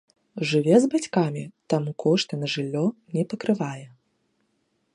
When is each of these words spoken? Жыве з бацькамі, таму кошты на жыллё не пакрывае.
Жыве 0.51 0.75
з 0.85 0.87
бацькамі, 0.93 1.43
таму 1.73 1.91
кошты 2.03 2.33
на 2.45 2.49
жыллё 2.53 2.83
не 3.19 3.23
пакрывае. 3.35 3.85